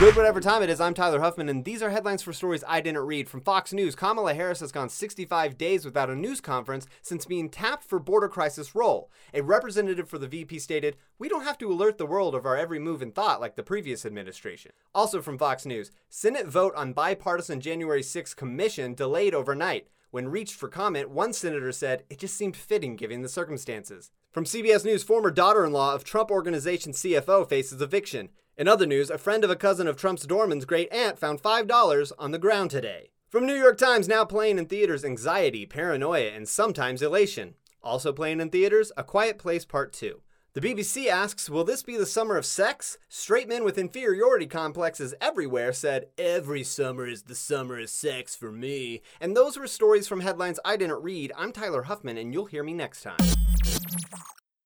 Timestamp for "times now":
33.78-34.26